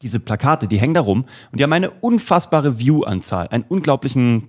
Diese 0.00 0.20
Plakate, 0.20 0.68
die 0.68 0.78
hängen 0.78 0.94
da 0.94 1.00
rum 1.00 1.24
und 1.50 1.58
die 1.58 1.64
haben 1.64 1.72
eine 1.72 1.90
unfassbare 1.90 2.78
View-Anzahl, 2.78 3.48
einen 3.48 3.64
unglaublichen 3.68 4.48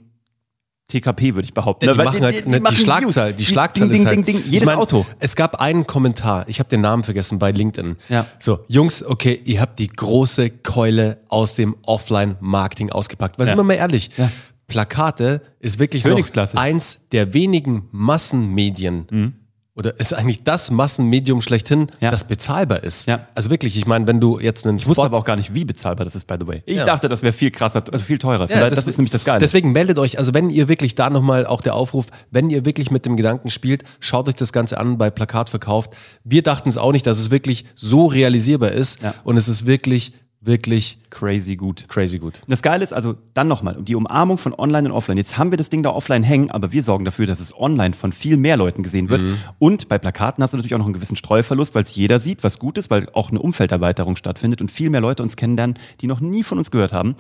TKP, 0.88 1.34
würde 1.36 1.46
ich 1.46 1.54
behaupten. 1.54 1.86
Ja, 1.86 1.94
die 1.94 1.98
Weil 1.98 2.06
machen 2.06 2.22
halt 2.22 2.46
ne, 2.48 2.58
die, 2.58 2.62
machen 2.62 2.76
Schlagzahl. 2.76 3.34
Die 3.34 3.46
Schlagzahl 3.46 3.88
ding, 3.88 3.96
ist 3.96 4.00
ding, 4.02 4.08
halt. 4.08 4.18
ding, 4.28 4.36
ding, 4.36 4.44
Ich 4.46 4.52
jedes 4.52 4.66
mein, 4.68 4.78
Auto. 4.78 5.06
Es 5.20 5.36
gab 5.36 5.60
einen 5.62 5.88
Kommentar. 5.88 6.48
Ich 6.48 6.60
habe 6.60 6.70
den 6.70 6.82
Namen 6.82 7.04
vergessen 7.04 7.40
bei 7.40 7.52
LinkedIn. 7.52 7.96
Ja. 8.10 8.26
So, 8.38 8.60
Jungs, 8.68 9.04
okay, 9.04 9.40
ihr 9.46 9.62
habt 9.62 9.80
die 9.80 9.88
große 9.88 10.50
Keule 10.50 11.18
aus 11.30 11.56
dem 11.56 11.76
Offline-Marketing 11.84 12.92
ausgepackt. 12.92 13.40
Weil 13.40 13.46
Ja. 13.46 13.50
sind 13.52 13.58
wir 13.58 13.64
mal 13.64 13.74
ehrlich, 13.74 14.12
Ja. 14.18 14.30
Plakate 14.68 15.42
ist 15.60 15.80
wirklich 15.80 16.06
noch 16.06 16.20
eins 16.56 17.08
der 17.12 17.34
wenigen 17.34 17.88
Massenmedien. 17.92 19.36
Oder 19.76 20.00
ist 20.00 20.14
eigentlich 20.14 20.44
das 20.44 20.70
Massenmedium 20.70 21.42
schlechthin. 21.42 21.88
Ja. 22.00 22.12
das 22.12 22.26
bezahlbar 22.26 22.84
ist. 22.84 23.08
Ja. 23.08 23.28
Also 23.34 23.50
wirklich, 23.50 23.76
ich 23.76 23.88
meine, 23.88 24.06
wenn 24.06 24.20
du 24.20 24.40
jetzt 24.40 24.68
einen 24.68 24.78
Ich 24.78 24.88
wusste 24.88 25.02
aber 25.04 25.18
auch 25.18 25.26
gar 25.26 25.36
nicht, 25.36 25.56
wie 25.56 25.66
bezahlbar 25.66 26.06
das 26.06 26.16
ist, 26.16 26.28
by 26.28 26.36
the 26.40 26.46
way. 26.46 26.62
Ich 26.68 26.78
Ja. 26.80 26.86
dachte, 26.86 27.08
das 27.10 27.24
wäre 27.24 27.34
viel 27.34 27.50
krasser, 27.50 27.84
also 27.92 28.06
viel 28.06 28.20
teurer. 28.20 28.48
Vielleicht, 28.48 28.66
das, 28.66 28.72
deswegen- 28.72 28.90
ist 28.92 28.98
nämlich 29.00 29.12
das 29.12 29.26
Geile. 29.26 29.40
Deswegen 29.40 29.72
meldet 29.72 29.98
euch, 29.98 30.20
also 30.20 30.34
wenn 30.36 30.52
ihr 30.52 30.68
wirklich 30.68 30.94
da 30.94 31.10
nochmal 31.10 31.48
auch 31.48 31.62
der 31.62 31.74
Aufruf, 31.74 32.06
wenn 32.30 32.52
ihr 32.52 32.66
wirklich 32.66 32.92
mit 32.92 33.06
dem 33.08 33.18
Gedanken 33.18 33.50
spielt, 33.50 33.84
schaut 34.00 34.28
euch 34.30 34.36
das 34.36 34.54
Ganze 34.54 34.78
an 34.78 35.00
bei 35.00 35.10
Plakat 35.10 35.50
verkauft. 35.50 35.92
Wir 36.24 36.44
dachten 36.44 36.70
es 36.70 36.78
auch 36.78 36.92
nicht, 36.92 37.08
dass 37.08 37.18
es 37.18 37.32
wirklich 37.32 37.66
so 37.74 38.06
realisierbar 38.06 38.72
ist 38.74 39.02
Ja. 39.02 39.16
und 39.24 39.38
es 39.38 39.48
ist 39.48 39.66
wirklich, 39.66 40.14
wirklich 40.46 41.00
Crazy 41.10 41.56
gut. 41.56 41.86
crazy 41.90 42.18
gut. 42.18 42.40
Und 42.40 42.52
Das 42.52 42.64
Geile 42.64 42.84
ist 42.84 42.92
also 42.92 43.16
dann 43.36 43.48
nochmal, 43.48 43.78
die 43.80 43.94
Umarmung 43.94 44.40
von 44.40 44.54
Online 44.54 44.90
und 44.90 44.96
Offline. 44.96 45.18
Jetzt 45.18 45.38
haben 45.38 45.52
wir 45.52 45.58
das 45.58 45.70
Ding 45.70 45.84
da 45.84 45.92
offline 45.92 46.24
hängen, 46.24 46.50
aber 46.50 46.72
wir 46.72 46.82
sorgen 46.82 47.06
dafür, 47.06 47.28
dass 47.28 47.40
es 47.40 47.56
online 47.56 47.94
von 47.94 48.12
viel 48.12 48.36
mehr 48.36 48.58
Leuten 48.58 48.82
gesehen 48.82 49.10
wird. 49.10 49.24
Und 49.60 49.90
bei 49.90 50.00
Plakaten 50.00 50.44
hast 50.44 50.54
du 50.54 50.58
natürlich 50.58 50.74
auch 50.74 50.80
noch 50.80 50.86
einen 50.86 50.96
gewissen 50.96 51.16
Streuverlust, 51.16 51.76
weil 51.76 51.84
es 51.84 51.96
jeder 51.96 52.20
sieht, 52.20 52.44
was 52.44 52.58
gut 52.58 52.80
ist, 52.80 52.90
weil 52.90 53.10
auch 53.14 53.30
eine 53.30 53.40
Umfelderweiterung 53.40 54.16
stattfindet 54.16 54.60
und 54.60 54.72
viel 54.72 54.90
mehr 54.90 55.02
Leute 55.02 55.22
uns 55.22 55.36
kennenlernen, 55.36 55.78
die 56.02 56.08
noch 56.08 56.20
nie 56.20 56.44
von 56.44 56.58
uns 56.58 56.72
gehört 56.72 56.94
haben. 56.94 57.16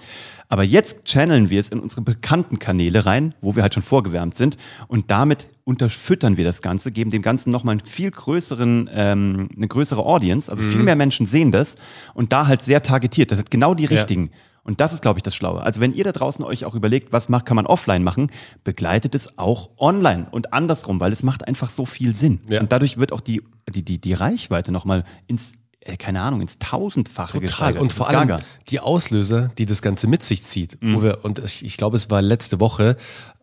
Aber 0.49 0.63
jetzt 0.63 1.05
channeln 1.05 1.51
wir 1.51 1.59
es 1.59 1.69
in 1.69 1.79
unsere 1.79 2.01
bekannten 2.01 2.57
Kanäle 2.57 3.05
rein, 3.05 3.35
wo 3.41 3.55
wir 3.55 3.61
halt 3.61 3.75
schon 3.75 3.83
vorgewärmt 3.83 4.35
sind. 4.35 4.57
Und 4.87 5.11
damit 5.11 5.49
unterfüttern 5.65 6.35
wir 6.37 6.43
das 6.43 6.61
Ganze, 6.61 6.91
geben 6.91 7.09
dem 7.09 7.21
Ganzen 7.21 7.51
nochmal 7.51 7.73
einen 7.77 7.85
viel 7.87 8.11
größeren, 8.11 8.89
ähm, 8.93 9.49
eine 9.55 9.67
größere 9.67 10.01
Audience. 10.05 10.51
Also 10.51 10.61
viel 10.63 10.83
mehr 10.83 10.95
Menschen 10.95 11.25
sehen 11.25 11.51
das 11.51 11.77
und 12.13 12.31
da 12.31 12.47
halt 12.47 12.63
sehr 12.63 12.81
targetiert. 12.83 13.31
Das 13.31 13.39
hat 13.39 13.49
genau 13.51 13.73
die 13.73 13.83
Ja. 13.85 13.89
richtigen. 13.91 14.31
Und 14.65 14.79
das 14.79 14.93
ist, 14.93 15.01
glaube 15.01 15.19
ich, 15.19 15.23
das 15.23 15.35
Schlaue. 15.35 15.61
Also 15.61 15.81
wenn 15.81 15.93
ihr 15.93 16.05
da 16.05 16.13
draußen 16.13 16.43
euch 16.45 16.63
auch 16.63 16.73
überlegt, 16.73 17.11
was 17.11 17.27
macht, 17.27 17.45
kann 17.45 17.55
man 17.57 17.65
offline 17.65 18.01
machen, 18.03 18.31
begleitet 18.63 19.13
es 19.13 19.37
auch 19.37 19.69
online 19.77 20.27
und 20.31 20.53
andersrum, 20.53 20.99
weil 21.01 21.11
es 21.11 21.21
macht 21.21 21.45
einfach 21.47 21.69
so 21.69 21.85
viel 21.85 22.15
Sinn. 22.15 22.39
Ja. 22.49 22.61
Und 22.61 22.71
dadurch 22.71 22.97
wird 22.97 23.11
auch 23.11 23.19
die, 23.19 23.41
die, 23.73 23.83
die, 23.83 23.99
die 23.99 24.13
Reichweite 24.13 24.71
nochmal 24.71 25.03
ins, 25.27 25.51
äh, 25.81 25.97
keine 25.97 26.21
Ahnung, 26.21 26.39
ins 26.39 26.59
Tausendfache 26.59 27.33
Total. 27.41 27.47
gesteigert. 27.47 27.81
Und 27.81 27.91
vor 27.91 28.07
allem 28.09 28.37
die 28.69 28.79
Auslöser, 28.79 29.49
die 29.57 29.65
das 29.65 29.81
Ganze 29.81 30.07
mit 30.07 30.23
sich 30.23 30.43
zieht. 30.43 30.81
Mhm. 30.81 30.95
Uwe, 30.95 31.17
und 31.17 31.39
ich, 31.39 31.65
ich 31.65 31.75
glaube, 31.75 31.97
es 31.97 32.09
war 32.09 32.21
letzte 32.21 32.61
Woche, 32.61 32.95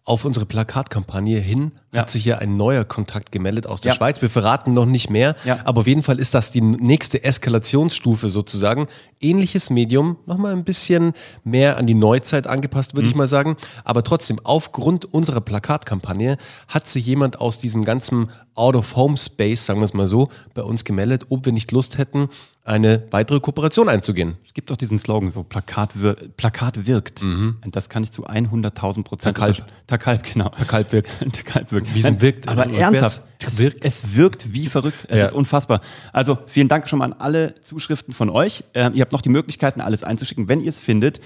auf 0.05 0.25
unsere 0.25 0.47
Plakatkampagne 0.47 1.39
hin 1.39 1.73
Ja. 1.93 2.01
hat 2.03 2.11
sich 2.11 2.25
ja 2.25 2.39
ein 2.39 2.57
neuer 2.57 2.85
Kontakt 2.85 3.33
gemeldet 3.33 3.67
aus 3.67 3.81
der 3.81 3.93
Ja. 3.93 3.97
Schweiz. 3.97 4.23
Wir 4.23 4.31
verraten 4.31 4.73
noch 4.73 4.87
nicht 4.87 5.11
mehr, 5.11 5.37
Ja. 5.45 5.59
aber 5.65 5.81
auf 5.83 5.87
jeden 5.87 6.03
Fall 6.03 6.19
ist 6.19 6.35
das 6.35 6.51
die 6.53 6.61
nächste 6.63 7.23
Eskalationsstufe 7.23 8.31
sozusagen. 8.31 8.87
Ähnliches 9.21 9.71
Medium, 9.71 10.17
nochmal 10.27 10.53
ein 10.53 10.65
bisschen 10.65 11.13
mehr 11.45 11.77
an 11.79 11.87
die 11.87 11.95
Neuzeit 11.95 12.47
angepasst, 12.47 12.93
Mhm. 12.95 12.99
würde 12.99 13.09
ich 13.11 13.15
mal 13.15 13.27
sagen. 13.27 13.57
Aber 13.85 14.03
trotzdem, 14.03 14.41
aufgrund 14.43 15.13
unserer 15.13 15.41
Plakatkampagne 15.41 16.39
hat 16.69 16.89
sich 16.89 17.05
jemand 17.07 17.41
aus 17.41 17.59
diesem 17.59 17.85
ganzen 17.85 18.31
Out-of-Home-Space, 18.55 19.67
sagen 19.67 19.81
wir 19.81 19.85
es 19.85 19.95
mal 19.95 20.07
so, 20.07 20.29
bei 20.55 20.63
uns 20.63 20.85
gemeldet, 20.85 21.27
ob 21.29 21.45
wir 21.45 21.53
nicht 21.53 21.73
Lust 21.73 21.99
hätten, 21.99 22.29
eine 22.65 23.03
weitere 23.11 23.41
Kooperation 23.41 23.89
einzugehen. 23.89 24.37
Es 24.45 24.53
gibt 24.55 24.71
doch 24.71 24.77
diesen 24.77 24.99
Slogan, 24.99 25.31
so 25.31 25.43
Plakat, 25.43 26.01
wir 26.03 26.15
Plakat 26.37 26.87
wirkt. 26.87 27.23
Und 27.23 27.59
das 27.73 27.89
kann 27.89 28.03
ich 28.03 28.13
zu 28.13 28.27
100.000 28.27 29.03
Prozent 29.03 29.37
Takalb. 29.37 29.65
Takalb, 29.87 30.23
genau. 30.25 30.51
Takalb 30.51 30.93
wirkt. 30.93 31.11
Takalb 31.33 31.73
wirkt. 31.73 31.95
Wie 31.95 31.99
es 31.99 32.05
Nein, 32.05 32.21
wirkt. 32.21 32.49
Aber 32.49 32.67
Rückwärts. 32.67 32.83
ernsthaft, 33.03 33.23
es 33.39 33.59
Wirkt. 33.59 33.75
wirkt. 33.75 33.85
es 33.85 34.15
wirkt 34.17 34.53
wie 34.55 34.67
verrückt. 34.67 35.07
Es 35.09 35.19
Ja. 35.19 35.25
ist 35.27 35.33
unfassbar. 35.33 35.81
Also 36.13 36.39
vielen 36.47 36.69
Dank 36.69 36.89
schon 36.89 36.99
mal 36.99 37.07
an 37.07 37.15
alle 37.15 37.55
Zuschriften 37.63 38.13
von 38.13 38.29
euch. 38.29 38.63
Ähm, 38.75 38.93
ihr 38.95 39.01
habt 39.01 39.13
noch 39.13 39.23
die 39.23 39.31
Möglichkeiten, 39.31 39.81
alles 39.81 40.05
einzuschicken, 40.05 40.49
wenn 40.49 40.61
ihr 40.61 40.69
es 40.71 40.81
findet. 40.81 41.21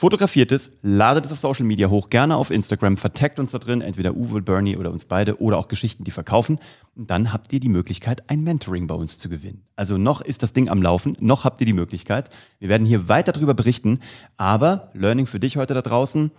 Fotografiert 0.00 0.52
es, 0.52 0.70
ladet 0.80 1.24
es 1.24 1.32
auf 1.32 1.40
Social 1.40 1.64
Media 1.64 1.90
hoch, 1.90 2.08
gerne 2.08 2.36
auf 2.36 2.52
Instagram, 2.52 2.98
vertagt 2.98 3.40
uns 3.40 3.50
da 3.50 3.58
drin, 3.58 3.80
entweder 3.80 4.14
Uwe, 4.14 4.40
Bernie 4.40 4.76
oder 4.76 4.92
uns 4.92 5.04
beide 5.04 5.40
oder 5.42 5.58
auch 5.58 5.66
Geschichten, 5.66 6.04
die 6.04 6.12
verkaufen. 6.12 6.60
Und 6.94 7.10
dann 7.10 7.32
habt 7.32 7.52
ihr 7.52 7.58
die 7.58 7.68
Möglichkeit, 7.68 8.22
ein 8.30 8.44
Mentoring 8.44 8.86
bei 8.86 8.94
uns 8.94 9.18
zu 9.18 9.28
gewinnen. 9.28 9.64
Also 9.74 9.98
noch 9.98 10.20
ist 10.20 10.44
das 10.44 10.52
Ding 10.52 10.68
am 10.68 10.82
Laufen, 10.82 11.16
noch 11.18 11.42
habt 11.42 11.58
ihr 11.58 11.66
die 11.66 11.72
Möglichkeit. 11.72 12.30
Wir 12.60 12.68
werden 12.68 12.86
hier 12.86 13.08
weiter 13.08 13.32
darüber 13.32 13.54
berichten, 13.54 13.98
aber 14.36 14.92
Learning 14.94 15.26
für 15.26 15.40
dich 15.40 15.56
heute 15.56 15.74
da 15.74 15.82
draußen, 15.82 16.30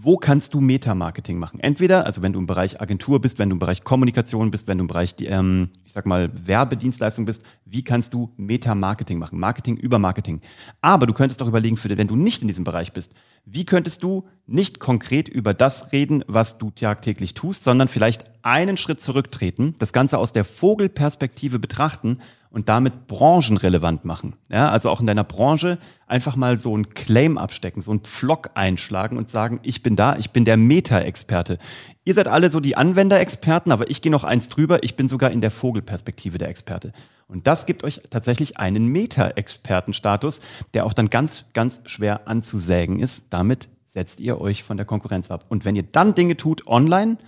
wo 0.00 0.16
kannst 0.16 0.54
du 0.54 0.60
Meta-Marketing 0.60 1.38
machen? 1.38 1.58
Entweder, 1.58 2.06
also 2.06 2.22
wenn 2.22 2.32
du 2.32 2.38
im 2.38 2.46
Bereich 2.46 2.80
Agentur 2.80 3.20
bist, 3.20 3.40
wenn 3.40 3.50
du 3.50 3.54
im 3.54 3.58
Bereich 3.58 3.82
Kommunikation 3.82 4.52
bist, 4.52 4.68
wenn 4.68 4.78
du 4.78 4.84
im 4.84 4.86
Bereich, 4.86 5.16
ähm, 5.22 5.70
ich 5.84 5.92
sag 5.92 6.06
mal, 6.06 6.30
Werbedienstleistung 6.46 7.24
bist, 7.24 7.42
wie 7.64 7.82
kannst 7.82 8.14
du 8.14 8.32
Meta-Marketing 8.36 9.18
machen? 9.18 9.40
Marketing 9.40 9.76
über 9.76 9.98
Marketing. 9.98 10.40
Aber 10.80 11.08
du 11.08 11.14
könntest 11.14 11.42
auch 11.42 11.48
überlegen, 11.48 11.76
für, 11.76 11.88
wenn 11.98 12.06
du 12.06 12.14
nicht 12.14 12.42
in 12.42 12.48
diesem 12.48 12.62
Bereich 12.62 12.92
bist, 12.92 13.12
wie 13.44 13.64
könntest 13.64 14.04
du 14.04 14.28
nicht 14.46 14.78
konkret 14.78 15.28
über 15.28 15.52
das 15.52 15.90
reden, 15.90 16.22
was 16.28 16.58
du 16.58 16.70
tagtäglich 16.70 17.34
tust, 17.34 17.64
sondern 17.64 17.88
vielleicht 17.88 18.24
einen 18.42 18.76
Schritt 18.76 19.00
zurücktreten, 19.00 19.74
das 19.80 19.92
Ganze 19.92 20.18
aus 20.18 20.32
der 20.32 20.44
Vogelperspektive 20.44 21.58
betrachten 21.58 22.18
und 22.50 22.68
damit 22.68 23.06
branchenrelevant 23.06 24.04
machen. 24.04 24.34
Ja, 24.48 24.70
also 24.70 24.90
auch 24.90 25.00
in 25.00 25.06
deiner 25.06 25.24
Branche 25.24 25.78
einfach 26.06 26.36
mal 26.36 26.58
so 26.58 26.74
einen 26.74 26.90
Claim 26.90 27.36
abstecken, 27.38 27.82
so 27.82 27.90
einen 27.90 28.00
Pflock 28.00 28.50
einschlagen 28.54 29.16
und 29.16 29.30
sagen, 29.30 29.60
ich 29.62 29.82
bin 29.82 29.96
da, 29.96 30.16
ich 30.16 30.30
bin 30.30 30.44
der 30.44 30.56
Meta-Experte. 30.56 31.58
Ihr 32.04 32.14
seid 32.14 32.28
alle 32.28 32.50
so 32.50 32.60
die 32.60 32.76
Anwenderexperten, 32.76 33.70
aber 33.70 33.90
ich 33.90 34.00
gehe 34.00 34.12
noch 34.12 34.24
eins 34.24 34.48
drüber, 34.48 34.82
ich 34.82 34.96
bin 34.96 35.08
sogar 35.08 35.30
in 35.30 35.40
der 35.40 35.50
Vogelperspektive 35.50 36.38
der 36.38 36.48
Experte. 36.48 36.92
Und 37.26 37.46
das 37.46 37.66
gibt 37.66 37.84
euch 37.84 38.00
tatsächlich 38.08 38.56
einen 38.56 38.86
Meta-Expertenstatus, 38.86 40.40
der 40.72 40.86
auch 40.86 40.94
dann 40.94 41.10
ganz, 41.10 41.44
ganz 41.52 41.80
schwer 41.84 42.26
anzusägen 42.26 43.00
ist. 43.00 43.26
Damit 43.30 43.68
setzt 43.84 44.20
ihr 44.20 44.40
euch 44.40 44.62
von 44.62 44.78
der 44.78 44.86
Konkurrenz 44.86 45.30
ab. 45.30 45.44
Und 45.50 45.66
wenn 45.66 45.76
ihr 45.76 45.82
dann 45.82 46.14
Dinge 46.14 46.36
tut 46.38 46.66
online, 46.66 47.18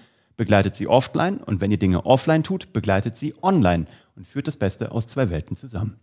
begleitet 0.41 0.75
sie 0.75 0.89
offline 0.89 1.37
und 1.37 1.61
wenn 1.61 1.71
ihr 1.71 1.77
Dinge 1.77 2.07
offline 2.07 2.43
tut, 2.43 2.73
begleitet 2.73 3.15
sie 3.15 3.35
online 3.43 3.85
und 4.17 4.27
führt 4.27 4.49
das 4.49 4.57
Beste 4.57 4.91
aus 4.91 5.07
zwei 5.07 5.29
Welten 5.29 5.55
zusammen. 5.55 6.01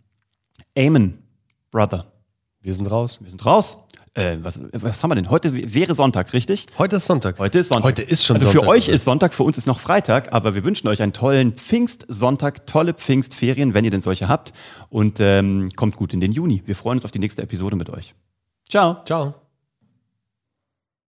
Amen, 0.78 1.18
Brother. 1.72 2.12
Wir 2.60 2.72
sind 2.72 2.88
raus. 2.88 3.18
Wir 3.20 3.30
sind 3.30 3.44
raus. 3.44 3.78
Äh, 4.14 4.36
was, 4.40 4.60
was 4.70 5.02
haben 5.02 5.10
wir 5.10 5.16
denn? 5.16 5.28
Heute 5.28 5.74
wäre 5.74 5.96
Sonntag, 5.96 6.32
richtig? 6.32 6.66
Heute 6.78 6.96
ist 6.96 7.06
Sonntag. 7.06 7.40
Heute 7.40 7.58
ist 7.58 7.70
Sonntag. 7.70 7.84
Heute 7.84 8.02
ist 8.02 8.24
schon 8.24 8.36
also 8.36 8.46
Sonntag. 8.46 8.62
für 8.62 8.68
euch 8.68 8.88
ist 8.88 9.04
Sonntag, 9.04 9.34
für 9.34 9.42
uns 9.42 9.58
ist 9.58 9.66
noch 9.66 9.80
Freitag, 9.80 10.32
aber 10.32 10.54
wir 10.54 10.62
wünschen 10.62 10.86
euch 10.86 11.02
einen 11.02 11.12
tollen 11.12 11.54
Pfingstsonntag, 11.54 12.64
tolle 12.68 12.94
Pfingstferien, 12.94 13.74
wenn 13.74 13.84
ihr 13.84 13.90
denn 13.90 14.02
solche 14.02 14.28
habt. 14.28 14.52
Und 14.88 15.18
ähm, 15.18 15.70
kommt 15.74 15.96
gut 15.96 16.14
in 16.14 16.20
den 16.20 16.30
Juni. 16.30 16.62
Wir 16.64 16.76
freuen 16.76 16.98
uns 16.98 17.04
auf 17.04 17.10
die 17.10 17.18
nächste 17.18 17.42
Episode 17.42 17.74
mit 17.74 17.90
euch. 17.90 18.14
Ciao. 18.68 19.02
Ciao. 19.04 19.47